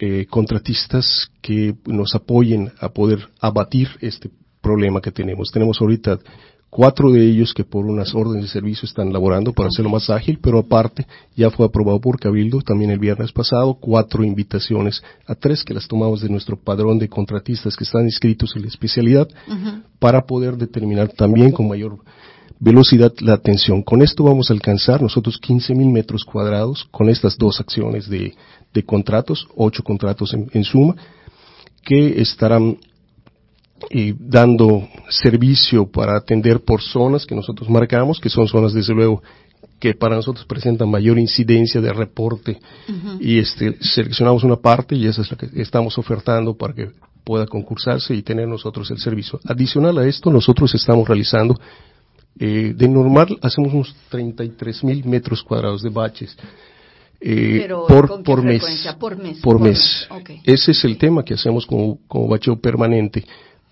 eh, 0.00 0.26
contratistas 0.28 1.30
que 1.40 1.76
nos 1.86 2.12
apoyen 2.16 2.72
a 2.80 2.88
poder 2.88 3.20
abatir 3.38 3.88
este 4.00 4.30
problema 4.60 5.00
que 5.00 5.12
tenemos. 5.12 5.52
Tenemos 5.52 5.80
ahorita 5.80 6.18
cuatro 6.70 7.10
de 7.12 7.28
ellos 7.28 7.54
que 7.54 7.64
por 7.64 7.86
unas 7.86 8.14
órdenes 8.14 8.44
de 8.44 8.48
servicio 8.48 8.86
están 8.86 9.12
laborando 9.12 9.52
para 9.52 9.68
hacerlo 9.68 9.90
más 9.90 10.10
ágil, 10.10 10.38
pero 10.42 10.58
aparte 10.58 11.06
ya 11.34 11.50
fue 11.50 11.66
aprobado 11.66 12.00
por 12.00 12.18
Cabildo 12.18 12.60
también 12.60 12.90
el 12.90 12.98
viernes 12.98 13.32
pasado, 13.32 13.74
cuatro 13.74 14.24
invitaciones 14.24 15.02
a 15.26 15.34
tres 15.34 15.64
que 15.64 15.74
las 15.74 15.86
tomamos 15.86 16.20
de 16.20 16.28
nuestro 16.28 16.56
padrón 16.56 16.98
de 16.98 17.08
contratistas 17.08 17.76
que 17.76 17.84
están 17.84 18.04
inscritos 18.04 18.54
en 18.56 18.62
la 18.62 18.68
especialidad 18.68 19.28
para 19.98 20.22
poder 20.26 20.56
determinar 20.56 21.08
también 21.08 21.52
con 21.52 21.68
mayor 21.68 21.98
velocidad 22.58 23.12
la 23.20 23.34
atención. 23.34 23.82
Con 23.82 24.02
esto 24.02 24.24
vamos 24.24 24.50
a 24.50 24.54
alcanzar 24.54 25.02
nosotros 25.02 25.38
15 25.38 25.74
mil 25.74 25.88
metros 25.88 26.24
cuadrados 26.24 26.86
con 26.90 27.08
estas 27.08 27.36
dos 27.36 27.60
acciones 27.60 28.08
de, 28.08 28.34
contratos, 28.84 29.46
ocho 29.56 29.82
contratos 29.82 30.34
en 30.34 30.64
suma, 30.64 30.94
que 31.86 32.20
estarán 32.20 32.76
y 33.90 34.14
dando 34.18 34.88
servicio 35.08 35.86
para 35.90 36.16
atender 36.16 36.60
por 36.60 36.82
zonas 36.82 37.26
que 37.26 37.34
nosotros 37.34 37.68
marcamos, 37.68 38.20
que 38.20 38.28
son 38.28 38.48
zonas 38.48 38.72
desde 38.72 38.94
luego 38.94 39.22
que 39.78 39.94
para 39.94 40.16
nosotros 40.16 40.46
presentan 40.46 40.90
mayor 40.90 41.18
incidencia 41.18 41.80
de 41.80 41.92
reporte 41.92 42.58
y 43.20 43.38
este, 43.38 43.76
seleccionamos 43.80 44.42
una 44.42 44.56
parte 44.56 44.96
y 44.96 45.06
esa 45.06 45.22
es 45.22 45.30
la 45.30 45.36
que 45.36 45.48
estamos 45.60 45.98
ofertando 45.98 46.56
para 46.56 46.72
que 46.72 46.90
pueda 47.24 47.46
concursarse 47.46 48.14
y 48.14 48.22
tener 48.22 48.48
nosotros 48.48 48.90
el 48.90 48.98
servicio. 48.98 49.38
Adicional 49.44 49.98
a 49.98 50.06
esto, 50.06 50.30
nosotros 50.30 50.74
estamos 50.74 51.06
realizando, 51.06 51.58
eh, 52.38 52.72
de 52.74 52.88
normal 52.88 53.36
hacemos 53.42 53.74
unos 53.74 53.94
33 54.08 54.84
mil 54.84 55.04
metros 55.04 55.42
cuadrados 55.42 55.82
de 55.82 55.90
baches. 55.90 56.36
Eh, 57.20 57.66
por, 57.88 58.22
por, 58.22 58.42
mes, 58.42 58.62
por, 59.00 59.16
mes, 59.16 59.38
por 59.40 59.58
mes. 59.58 60.08
Ese 60.44 60.72
es 60.72 60.84
el 60.84 60.98
tema 60.98 61.24
que 61.24 61.34
hacemos 61.34 61.66
como, 61.66 61.98
como 62.06 62.28
bacheo 62.28 62.60
permanente 62.60 63.24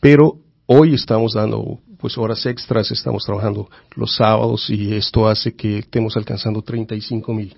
pero 0.04 0.36
hoy 0.66 0.92
estamos 0.92 1.32
dando 1.32 1.78
pues 1.96 2.18
horas 2.18 2.44
extras, 2.44 2.90
estamos 2.90 3.24
trabajando 3.24 3.70
los 3.96 4.14
sábados 4.14 4.68
y 4.68 4.94
esto 4.94 5.26
hace 5.26 5.54
que 5.54 5.78
estemos 5.78 6.14
alcanzando 6.18 6.60
35 6.60 7.32
mil. 7.32 7.56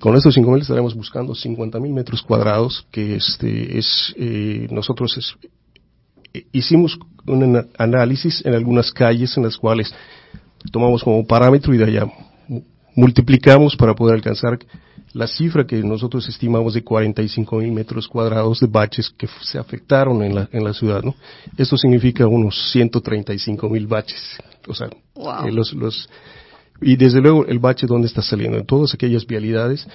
Con 0.00 0.16
estos 0.16 0.32
5 0.32 0.50
mil 0.50 0.62
estaremos 0.62 0.94
buscando 0.94 1.34
50 1.34 1.78
mil 1.80 1.92
metros 1.92 2.22
cuadrados, 2.22 2.86
que 2.90 3.16
este 3.16 3.76
es, 3.76 4.14
eh, 4.16 4.68
nosotros 4.70 5.36
eh, 6.32 6.46
hicimos 6.52 6.98
un 7.26 7.62
análisis 7.76 8.42
en 8.46 8.54
algunas 8.54 8.90
calles 8.90 9.36
en 9.36 9.42
las 9.42 9.58
cuales 9.58 9.94
tomamos 10.70 11.04
como 11.04 11.26
parámetro 11.26 11.74
y 11.74 11.76
de 11.76 11.84
allá 11.84 12.06
multiplicamos 12.94 13.76
para 13.76 13.94
poder 13.94 14.14
alcanzar 14.14 14.58
la 15.14 15.26
cifra 15.26 15.66
que 15.66 15.82
nosotros 15.82 16.26
estimamos 16.28 16.74
de 16.74 16.82
45 16.82 17.58
mil 17.58 17.72
metros 17.72 18.08
cuadrados 18.08 18.60
de 18.60 18.66
baches 18.66 19.10
que 19.10 19.28
se 19.42 19.58
afectaron 19.58 20.22
en 20.22 20.34
la, 20.34 20.48
en 20.52 20.64
la 20.64 20.72
ciudad, 20.72 21.02
¿no? 21.02 21.14
Esto 21.56 21.76
significa 21.76 22.26
unos 22.26 22.72
135 22.72 23.68
mil 23.68 23.86
baches. 23.86 24.38
O 24.66 24.74
sea, 24.74 24.88
eh, 24.88 25.52
los, 25.52 25.72
los, 25.74 26.08
y 26.80 26.96
desde 26.96 27.20
luego 27.20 27.44
el 27.46 27.58
bache 27.58 27.86
dónde 27.86 28.08
está 28.08 28.22
saliendo, 28.22 28.56
en 28.58 28.66
todas 28.66 28.94
aquellas 28.94 29.26
vialidades 29.26 29.86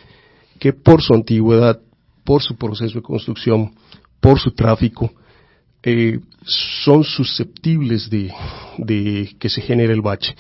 que 0.60 0.74
por 0.74 1.02
su 1.02 1.14
antigüedad, 1.14 1.80
por 2.24 2.44
su 2.44 2.56
proceso 2.56 2.96
de 2.96 3.02
construcción, 3.02 3.74
por 4.20 4.40
su 4.40 4.52
tráfico, 4.52 5.12
eh, 5.84 6.20
son 6.44 7.04
susceptibles 7.04 8.10
de, 8.10 8.32
de 8.78 9.36
que 9.40 9.50
se 9.50 9.62
genere 9.62 9.94
el 9.94 10.02
bache. 10.02 10.36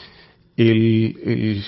El, 0.56 1.16
el, 1.24 1.64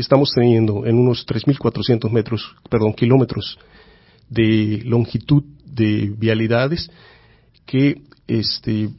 estamos 0.00 0.30
teniendo 0.34 0.86
en 0.86 0.96
unos 0.96 1.26
3.400 1.26 2.10
metros, 2.10 2.54
perdón, 2.70 2.92
kilómetros 2.92 3.58
de 4.28 4.82
longitud 4.84 5.42
de 5.64 6.12
vialidades 6.16 6.90
que, 7.66 8.00
este, 8.26 8.90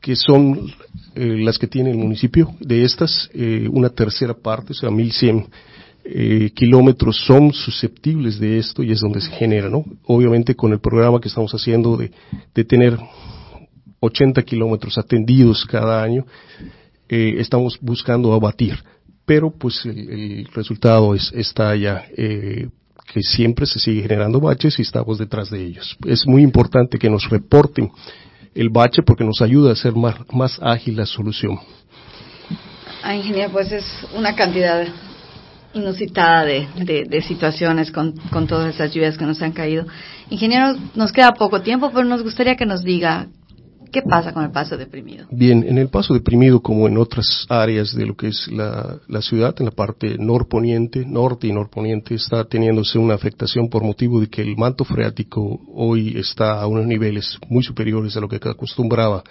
que 0.00 0.16
son 0.16 0.70
eh, 1.14 1.36
las 1.38 1.58
que 1.58 1.66
tiene 1.66 1.90
el 1.90 1.98
municipio. 1.98 2.54
De 2.60 2.84
estas, 2.84 3.30
eh, 3.32 3.68
una 3.70 3.90
tercera 3.90 4.34
parte, 4.34 4.72
o 4.72 4.74
sea, 4.74 4.90
1.100 4.90 5.48
eh, 6.02 6.50
kilómetros 6.54 7.24
son 7.26 7.52
susceptibles 7.52 8.40
de 8.40 8.58
esto 8.58 8.82
y 8.82 8.90
es 8.90 9.00
donde 9.00 9.20
se 9.20 9.30
genera, 9.30 9.68
¿no? 9.68 9.84
Obviamente 10.06 10.56
con 10.56 10.72
el 10.72 10.80
programa 10.80 11.20
que 11.20 11.28
estamos 11.28 11.52
haciendo 11.52 11.96
de, 11.96 12.10
de 12.54 12.64
tener 12.64 12.98
80 14.00 14.42
kilómetros 14.42 14.96
atendidos 14.98 15.64
cada 15.66 16.02
año, 16.02 16.24
estamos 17.08 17.76
buscando 17.82 18.32
abatir 18.32 18.78
pero 19.30 19.52
pues 19.52 19.86
el, 19.86 20.44
resultado 20.52 21.14
es, 21.14 21.30
está 21.32 21.76
ya 21.76 22.04
eh, 22.16 22.68
que 23.12 23.22
siempre 23.22 23.64
se 23.64 23.78
sigue 23.78 24.02
generando 24.02 24.40
baches 24.40 24.76
y 24.80 24.82
estamos 24.82 25.18
detrás 25.18 25.50
de 25.50 25.64
ellos. 25.64 25.96
Es 26.04 26.26
muy 26.26 26.42
importante 26.42 26.98
que 26.98 27.08
nos 27.08 27.30
reporten 27.30 27.92
el 28.56 28.70
bache 28.70 29.02
porque 29.06 29.22
nos 29.22 29.40
ayuda 29.40 29.70
a 29.70 29.74
hacer 29.74 29.94
más, 29.94 30.16
más 30.32 30.58
ágil 30.60 30.96
la 30.96 31.06
solución. 31.06 31.60
Ah, 33.04 33.14
ingeniero, 33.14 33.52
pues 33.52 33.70
es 33.70 33.84
una 34.16 34.34
cantidad 34.34 34.88
inusitada 35.74 36.44
de, 36.44 36.66
de, 37.08 37.22
situaciones 37.22 37.92
con, 37.92 38.16
con, 38.32 38.48
todas 38.48 38.74
esas 38.74 38.92
lluvias 38.92 39.16
que 39.16 39.26
nos 39.26 39.40
han 39.42 39.52
caído. 39.52 39.86
Ingeniero, 40.28 40.74
nos 40.96 41.12
queda 41.12 41.34
poco 41.34 41.62
tiempo, 41.62 41.92
pero 41.94 42.04
nos 42.04 42.24
gustaría 42.24 42.56
que 42.56 42.66
nos 42.66 42.82
diga 42.82 43.28
¿Qué 43.92 44.02
pasa 44.02 44.32
con 44.32 44.44
el 44.44 44.50
paso 44.50 44.76
deprimido? 44.76 45.26
Bien, 45.30 45.64
en 45.66 45.78
el 45.78 45.88
paso 45.88 46.14
deprimido, 46.14 46.60
como 46.60 46.86
en 46.86 46.96
otras 46.96 47.46
áreas 47.48 47.94
de 47.94 48.06
lo 48.06 48.16
que 48.16 48.28
es 48.28 48.48
la, 48.52 49.00
ciudad, 49.20 49.54
en 49.58 49.66
la 49.66 49.72
parte 49.72 50.16
norponiente, 50.18 51.04
norte 51.04 51.48
y 51.48 51.52
norponiente, 51.52 52.14
está 52.14 52.44
teniéndose 52.44 52.98
una 52.98 53.14
afectación 53.14 53.68
por 53.68 53.82
motivo 53.82 54.20
de 54.20 54.28
que 54.28 54.42
el 54.42 54.56
manto 54.56 54.84
freático 54.84 55.60
hoy 55.74 56.16
está 56.16 56.60
a 56.60 56.66
unos 56.66 56.86
niveles 56.86 57.38
muy 57.48 57.64
superiores 57.64 58.16
a 58.16 58.20
lo 58.20 58.28
que 58.28 58.36
acostumbraba. 58.36 59.24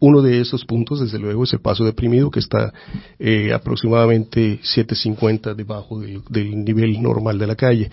Uno 0.00 0.22
de 0.22 0.40
esos 0.40 0.64
puntos, 0.64 1.00
desde 1.00 1.18
luego, 1.18 1.42
es 1.42 1.52
el 1.52 1.60
paso 1.60 1.84
deprimido, 1.84 2.30
que 2.30 2.38
está 2.38 2.72
eh, 3.18 3.52
aproximadamente 3.52 4.60
750 4.62 5.54
debajo 5.54 5.98
del, 5.98 6.64
nivel 6.64 7.02
normal 7.02 7.36
de 7.36 7.46
la 7.48 7.56
calle. 7.56 7.90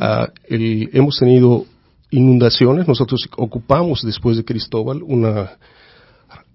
Ah, 0.00 0.28
hemos 0.48 1.16
tenido 1.16 1.64
inundaciones, 2.14 2.86
nosotros 2.86 3.28
ocupamos 3.36 4.02
después 4.02 4.36
de 4.36 4.44
Cristóbal 4.44 5.02
una 5.02 5.58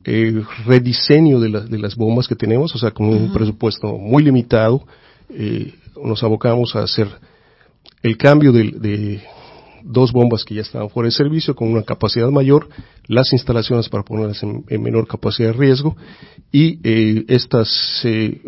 eh, 0.06 0.42
rediseño 0.66 1.40
de, 1.40 1.50
de, 1.68 1.78
las 1.78 1.96
bombas 1.96 2.28
que 2.28 2.36
tenemos, 2.36 2.74
o 2.74 2.78
sea, 2.78 2.92
con 2.92 3.08
un 3.08 3.34
presupuesto 3.34 3.98
muy 3.98 4.24
limitado, 4.24 4.86
eh, 5.30 5.74
nos 6.02 6.24
abocamos 6.24 6.76
a 6.76 6.84
hacer 6.84 7.08
el 8.02 8.18
cambio 8.18 8.54
de, 8.54 9.22
dos 9.84 10.12
bombas 10.12 10.44
que 10.46 10.56
ya 10.56 10.62
estaban 10.62 10.90
fuera 10.90 11.08
de 11.08 11.12
servicio 11.12 11.56
con 11.56 11.70
una 11.70 11.84
capacidad 11.84 12.30
mayor, 12.30 12.70
las 13.08 13.34
instalaciones 13.34 13.90
para 13.90 14.04
ponerlas 14.04 14.42
en, 14.44 14.82
menor 14.82 15.08
capacidad 15.08 15.50
de 15.50 15.58
riesgo 15.58 15.98
y 16.52 16.80
eh, 16.84 17.26
estas 17.28 17.70
se, 18.02 18.42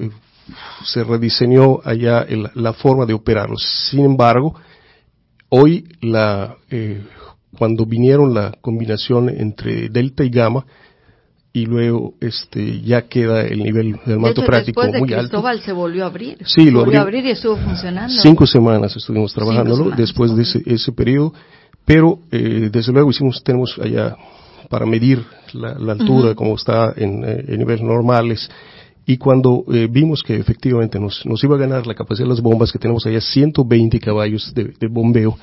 se 0.85 1.03
rediseñó 1.03 1.79
allá 1.83 2.25
la 2.55 2.73
forma 2.73 3.05
de 3.05 3.13
operarlos. 3.13 3.63
Sin 3.89 4.05
embargo, 4.05 4.55
Hoy, 5.53 5.83
la, 6.01 6.55
eh, 6.69 7.03
cuando 7.57 7.85
vinieron 7.85 8.33
la 8.33 8.53
combinación 8.61 9.27
entre 9.27 9.89
delta 9.89 10.23
y 10.23 10.29
gamma, 10.29 10.65
y 11.51 11.65
luego 11.65 12.13
este 12.21 12.79
ya 12.79 13.01
queda 13.09 13.41
el 13.41 13.61
nivel 13.61 13.99
del 14.05 14.17
manto 14.17 14.45
práctico 14.45 14.81
de 14.81 14.99
muy 14.99 15.09
Cristóbal 15.09 15.59
se 15.59 15.73
volvió 15.73 16.05
a 16.05 16.07
abrir. 16.07 16.37
Sí, 16.45 16.71
lo 16.71 16.79
volvió 16.79 16.99
a 16.99 17.01
abrir 17.01 17.25
y 17.25 17.31
estuvo 17.31 17.57
funcionando. 17.57 18.13
Cinco 18.21 18.47
semanas 18.47 18.95
estuvimos 18.95 19.33
trabajándolo 19.33 19.91
después 19.91 20.33
de 20.33 20.43
ese, 20.43 20.63
ese 20.65 20.93
periodo, 20.93 21.33
pero 21.83 22.19
eh, 22.31 22.69
desde 22.71 22.93
luego 22.93 23.09
hicimos, 23.09 23.43
tenemos 23.43 23.77
allá 23.77 24.15
para 24.69 24.85
medir 24.85 25.21
la, 25.51 25.91
altura, 25.91 26.33
como 26.33 26.55
está 26.55 26.93
en, 26.95 27.25
eh, 27.25 27.43
en 27.49 27.59
niveles 27.59 27.81
normales, 27.81 28.49
y 29.11 29.17
cuando 29.17 29.65
eh, 29.67 29.89
vimos 29.91 30.23
que 30.23 30.37
efectivamente 30.37 30.97
nos, 30.97 31.25
iba 31.43 31.55
a 31.57 31.59
ganar 31.59 31.85
la 31.85 31.93
capacidad 31.93 32.25
de 32.25 32.29
las 32.29 32.41
bombas, 32.41 32.71
que 32.71 32.79
tenemos 32.79 33.05
allá 33.05 33.19
120 33.19 33.99
caballos 33.99 34.53
de, 34.53 34.87
bombeo, 34.87 35.37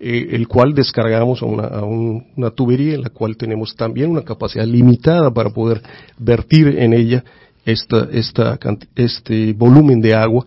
eh, 0.00 0.30
el 0.32 0.48
cual 0.48 0.74
descargamos 0.74 1.40
a, 1.40 1.46
una, 1.46 1.68
a 1.68 1.84
una, 1.84 2.50
tubería 2.50 2.94
en 2.94 3.02
la 3.02 3.10
cual 3.10 3.36
tenemos 3.36 3.76
también 3.76 4.10
una 4.10 4.22
capacidad 4.22 4.66
limitada 4.66 5.32
para 5.32 5.50
poder 5.50 5.80
vertir 6.18 6.66
en 6.66 6.94
ella 6.94 7.22
esta, 7.64 8.08
esta, 8.10 8.58
este 8.96 9.52
volumen 9.52 10.00
de 10.00 10.14
agua, 10.14 10.44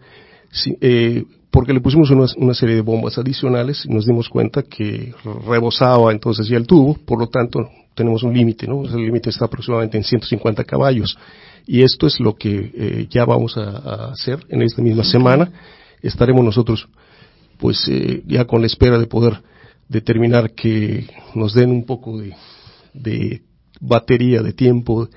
eh, 0.82 1.24
porque 1.50 1.72
le 1.72 1.79
pusimos 1.79 2.12
una, 2.12 2.25
una, 2.36 2.53
serie 2.53 2.75
de 2.75 2.82
bombas 2.82 3.17
adicionales 3.17 3.86
y 3.86 3.94
nos 3.94 4.05
dimos 4.05 4.27
cuenta 4.27 4.63
que 4.63 5.13
rebosaba 5.48 6.12
entonces 6.12 6.50
ya 6.50 6.58
el 6.58 6.67
tubo, 6.67 6.98
por 7.05 7.20
lo 7.20 7.27
tanto 7.27 7.70
tenemos 7.94 8.22
un 8.24 8.34
límite, 8.34 8.67
¿no? 8.67 8.84
El 8.84 9.05
límite 9.05 9.29
está 9.29 9.46
aproximadamente 9.46 9.98
en 9.98 10.03
150 10.03 10.65
caballos 10.65 11.17
y 11.66 11.82
esto 11.82 12.08
es 12.08 12.20
lo 12.20 12.36
que 12.36 12.72
eh, 12.74 13.08
ya 13.10 13.26
vamos 13.26 13.58
a, 13.58 14.12
hacer 14.12 14.40
en 14.50 14.62
esta 14.62 14.82
misma 14.82 15.04
semana. 15.04 15.52
Estaremos 16.02 16.44
nosotros, 16.44 16.88
pues, 17.58 17.88
eh, 17.88 18.22
ya 18.26 18.46
con 18.46 18.62
la 18.62 18.68
espera 18.68 19.00
de 19.00 19.08
poder 19.08 19.42
determinar 19.90 20.52
que 20.52 21.08
nos 21.34 21.54
den 21.54 21.72
un 21.72 21.86
poco 21.86 22.20
de, 22.94 23.42
batería 23.82 24.42
de 24.42 24.54
tiempo 24.54 25.10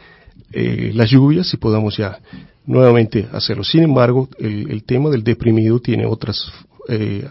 eh, 0.52 0.90
las 0.94 1.10
lluvias 1.10 1.52
y 1.54 1.58
podamos 1.58 1.96
ya 1.96 2.18
nuevamente 2.66 3.28
hacerlo. 3.32 3.64
Sin 3.64 3.82
embargo, 3.82 4.28
el, 4.38 4.84
tema 4.84 5.10
del 5.10 5.22
deprimido 5.22 5.80
tiene 5.80 6.06
otras 6.06 6.50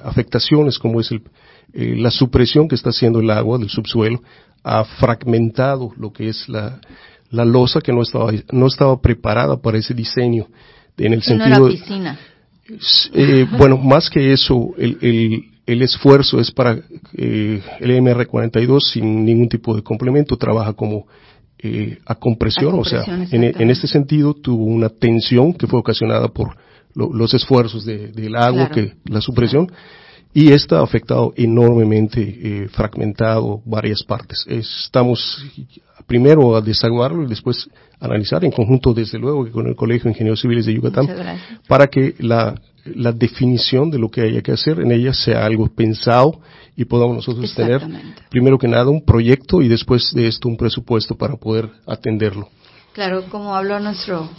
afectaciones 0.04 0.78
como 0.78 1.02
es 1.02 1.10
la 1.74 2.12
supresión 2.12 2.68
que 2.68 2.76
está 2.76 2.92
haciendo 2.92 3.20
el 3.20 3.30
agua 3.32 3.58
del 3.58 3.70
subsuelo, 3.70 4.22
ha 4.64 4.84
fragmentado 4.84 5.92
lo 5.98 6.14
que 6.14 6.30
es 6.30 6.48
la, 6.48 6.80
la 7.32 7.46
losa 7.46 7.82
que 7.82 7.92
no 7.92 8.02
estaba, 8.02 8.32
no 8.52 8.68
estaba 8.68 9.00
preparada 9.02 9.58
para 9.58 9.78
ese 9.78 9.94
diseño. 9.94 10.48
En 10.98 11.14
el 11.14 11.22
sentido. 11.22 11.60
No 11.60 11.68
piscina. 11.68 12.18
Eh, 13.14 13.46
bueno, 13.58 13.78
más 13.78 14.10
que 14.10 14.34
eso, 14.34 14.74
el, 14.78 14.98
el, 15.02 15.46
el 15.66 15.82
esfuerzo 15.82 16.40
es 16.40 16.52
para 16.52 16.80
eh, 17.14 17.62
el 17.80 17.92
MR42 17.92 18.82
sin 18.94 19.24
ningún 19.26 19.48
tipo 19.48 19.76
de 19.76 19.84
complemento, 19.84 20.38
trabaja 20.38 20.74
como 20.74 21.06
eh, 21.60 22.00
a 22.06 22.16
compresión, 22.16 22.78
o 22.78 22.84
sea, 22.84 23.04
en, 23.32 23.44
en, 23.44 23.70
este 23.70 23.88
sentido 23.88 24.34
tuvo 24.34 24.66
una 24.66 24.90
tensión 24.90 25.54
que 25.54 25.66
fue 25.66 25.80
ocasionada 25.80 26.28
por 26.28 26.56
los 26.94 27.34
esfuerzos 27.34 27.86
de, 27.86 28.10
del 28.10 28.36
agua, 28.36 28.70
que 28.70 28.94
la 29.06 29.22
supresión, 29.22 29.72
y 30.38 30.52
está 30.52 30.84
afectado 30.84 31.34
enormemente, 31.36 32.22
eh, 32.22 32.68
fragmentado 32.70 33.60
varias 33.66 34.04
partes. 34.04 34.46
Estamos 34.48 35.44
primero 36.06 36.56
a 36.56 36.62
desaguarlo 36.62 37.24
y 37.24 37.26
después 37.28 37.68
analizar 38.00 38.46
en 38.46 38.52
conjunto, 38.52 38.94
desde 38.94 39.18
luego, 39.18 39.50
con 39.52 39.66
el 39.66 39.76
Colegio 39.76 40.04
de 40.04 40.10
Ingenieros 40.12 40.40
Civiles 40.40 40.68
de 40.68 40.76
Yucatán, 40.76 41.08
para 41.68 41.88
que 41.88 42.14
la, 42.20 42.54
la 42.86 43.14
definición 43.14 43.90
de 43.90 43.98
lo 43.98 44.10
que 44.12 44.22
haya 44.22 44.44
que 44.44 44.52
hacer 44.52 44.80
en 44.80 44.92
ella 44.92 45.12
sea 45.12 45.44
algo 45.44 45.66
pensado 45.70 46.40
y 46.76 46.86
podamos 46.86 47.16
nosotros 47.16 47.52
tener, 47.56 47.82
primero 48.30 48.60
que 48.60 48.68
nada, 48.68 48.92
un 48.92 49.04
proyecto 49.04 49.64
y 49.64 49.68
después 49.68 50.14
de 50.14 50.28
esto 50.28 50.48
un 50.50 50.58
presupuesto 50.58 51.16
para 51.16 51.36
poder 51.36 51.68
atenderlo. 51.88 52.48
Claro, 52.94 53.24
como 53.32 53.56
habló 53.56 53.80
nuestro 53.80 54.30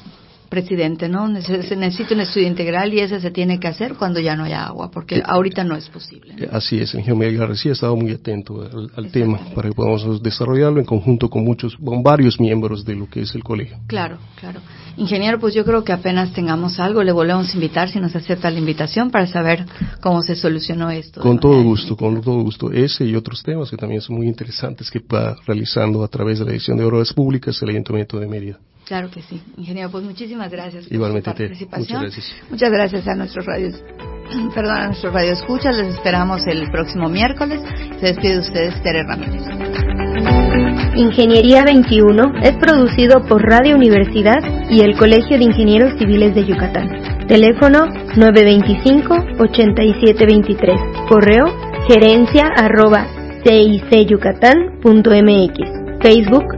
presidente, 0.48 1.08
¿no? 1.08 1.28
Se 1.42 1.76
necesita 1.76 2.14
un 2.14 2.20
estudio 2.20 2.46
integral 2.46 2.92
y 2.92 3.00
ese 3.00 3.20
se 3.20 3.30
tiene 3.30 3.60
que 3.60 3.68
hacer 3.68 3.94
cuando 3.94 4.20
ya 4.20 4.36
no 4.36 4.44
haya 4.44 4.66
agua, 4.66 4.90
porque 4.90 5.22
ahorita 5.24 5.64
no 5.64 5.76
es 5.76 5.88
posible. 5.88 6.34
Así 6.50 6.80
es, 6.80 6.94
el 6.94 7.00
ingeniero 7.00 7.16
Miguel 7.16 7.38
García 7.38 7.72
ha 7.72 7.74
estado 7.74 7.96
muy 7.96 8.12
atento 8.12 8.62
al, 8.96 9.10
tema 9.10 9.38
para 9.54 9.68
que 9.68 9.74
podamos 9.74 10.22
desarrollarlo 10.22 10.80
en 10.80 10.86
conjunto 10.86 11.28
con 11.28 11.44
muchos, 11.44 11.76
con 11.76 12.02
varios 12.02 12.40
miembros 12.40 12.84
de 12.84 12.94
lo 12.94 13.08
que 13.08 13.22
es 13.22 13.34
el 13.34 13.42
colegio. 13.42 13.78
Claro, 13.86 14.18
claro. 14.38 14.60
Ingeniero, 14.96 15.38
pues 15.38 15.54
yo 15.54 15.64
creo 15.64 15.84
que 15.84 15.92
apenas 15.92 16.32
tengamos 16.32 16.80
algo, 16.80 17.04
le 17.04 17.12
volvemos 17.12 17.48
a 17.50 17.54
invitar 17.54 17.88
si 17.88 18.00
nos 18.00 18.16
acepta 18.16 18.50
la 18.50 18.58
invitación 18.58 19.10
para 19.10 19.26
saber 19.26 19.64
cómo 20.00 20.22
se 20.22 20.34
solucionó 20.34 20.90
esto. 20.90 21.20
Con 21.20 21.38
todo 21.38 21.62
gusto, 21.62 21.96
con 21.96 22.20
todo 22.20 22.42
gusto. 22.42 22.72
Ese 22.72 23.04
y 23.04 23.14
otros 23.14 23.42
temas 23.42 23.70
que 23.70 23.76
también 23.76 24.00
son 24.00 24.16
muy 24.16 24.26
interesantes 24.26 24.90
que 24.90 24.98
va 24.98 25.36
realizando 25.46 26.02
a 26.02 26.08
través 26.08 26.40
de 26.40 26.46
la 26.46 26.50
edición 26.50 26.76
de 26.78 26.84
Obras 26.84 27.12
Públicas 27.12 27.60
el 27.62 27.70
Ayuntamiento 27.70 28.18
de 28.18 28.26
Mérida. 28.26 28.58
Claro 28.88 29.10
que 29.10 29.20
sí. 29.20 29.38
Ingeniero, 29.58 29.90
pues 29.90 30.02
muchísimas 30.02 30.50
gracias 30.50 30.86
por 30.86 30.94
Igualmente 30.94 31.30
su 31.30 31.36
participación. 31.36 32.00
muchas 32.00 32.16
gracias. 32.16 32.50
Muchas 32.50 32.70
gracias 32.70 33.06
a 33.06 33.14
nuestros 33.14 33.44
radios, 33.44 33.74
perdón, 34.54 34.76
a 34.76 34.86
nuestros 34.86 35.12
radioescuchas. 35.12 35.76
Les 35.76 35.88
esperamos 35.88 36.46
el 36.46 36.70
próximo 36.70 37.10
miércoles. 37.10 37.60
Se 38.00 38.06
despide 38.06 38.32
de 38.32 38.38
ustedes 38.38 38.82
Tere 38.82 39.02
Ramírez. 39.02 39.42
Ingeniería 40.96 41.64
21 41.64 42.32
es 42.42 42.56
producido 42.56 43.20
por 43.28 43.42
Radio 43.42 43.76
Universidad 43.76 44.38
y 44.70 44.80
el 44.80 44.96
Colegio 44.96 45.36
de 45.36 45.44
Ingenieros 45.44 45.92
Civiles 45.98 46.34
de 46.34 46.46
Yucatán. 46.46 46.88
Teléfono 47.28 47.88
925-8723. 48.16 51.08
Correo 51.08 51.44
gerencia 51.88 52.46
arroba 52.56 53.06
cicyucatán.mx. 53.44 55.78
Facebook 56.00 56.57